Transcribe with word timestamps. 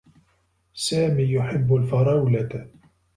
سامي 0.73 1.31
يحبّ 1.31 1.73
الفرولة. 1.75 2.67